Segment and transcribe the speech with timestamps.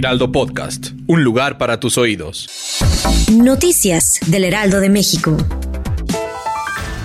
[0.00, 2.48] Heraldo Podcast, un lugar para tus oídos.
[3.30, 5.36] Noticias del Heraldo de México.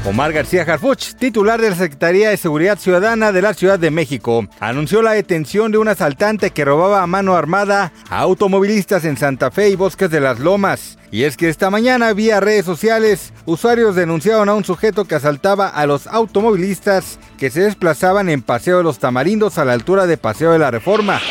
[0.05, 4.47] Omar García Harfuch, titular de la Secretaría de Seguridad Ciudadana de la Ciudad de México,
[4.61, 9.51] anunció la detención de un asaltante que robaba a mano armada a automovilistas en Santa
[9.51, 10.97] Fe y Bosques de las Lomas.
[11.15, 15.69] Y es que esta mañana vía redes sociales, usuarios denunciaron a un sujeto que asaltaba
[15.69, 20.17] a los automovilistas que se desplazaban en Paseo de los Tamarindos a la altura de
[20.17, 21.21] Paseo de la Reforma,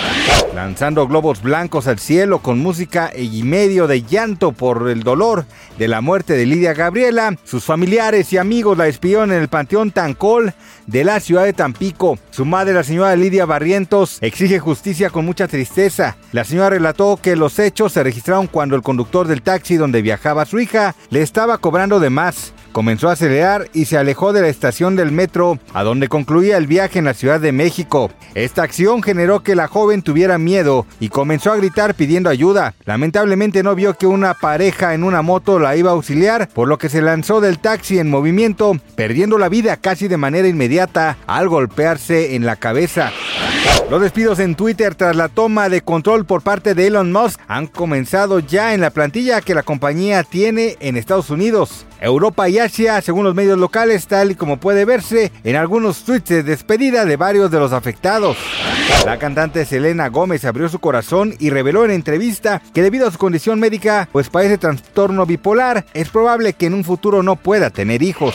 [0.54, 5.44] lanzando globos blancos al cielo con música y medio de llanto por el dolor
[5.76, 7.36] de la muerte de Lidia Gabriela.
[7.44, 10.54] Sus familiares y amigos la despidieron en el Panteón Tancol
[10.86, 12.18] de la ciudad de Tampico.
[12.30, 16.16] Su madre, la señora Lidia Barrientos, exige justicia con mucha tristeza.
[16.32, 20.44] La señora relató que los hechos se registraron cuando el conductor del taxi donde viajaba
[20.46, 22.52] su hija le estaba cobrando de más.
[22.74, 26.66] Comenzó a acelerar y se alejó de la estación del metro, a donde concluía el
[26.66, 28.10] viaje en la Ciudad de México.
[28.34, 32.74] Esta acción generó que la joven tuviera miedo y comenzó a gritar pidiendo ayuda.
[32.84, 36.76] Lamentablemente no vio que una pareja en una moto la iba a auxiliar, por lo
[36.78, 41.48] que se lanzó del taxi en movimiento, perdiendo la vida casi de manera inmediata al
[41.48, 43.12] golpearse en la cabeza.
[43.90, 47.66] Los despidos en Twitter tras la toma de control por parte de Elon Musk han
[47.66, 53.00] comenzado ya en la plantilla que la compañía tiene en Estados Unidos, Europa y Asia,
[53.02, 57.16] según los medios locales, tal y como puede verse en algunos tweets de despedida de
[57.16, 58.36] varios de los afectados.
[59.06, 63.18] La cantante Selena Gómez abrió su corazón y reveló en entrevista que debido a su
[63.18, 68.02] condición médica, pues padece trastorno bipolar, es probable que en un futuro no pueda tener
[68.02, 68.34] hijos.